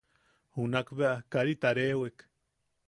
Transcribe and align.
Junakbea 0.55 1.13
karita 1.31 1.73
rewek. 1.81 2.17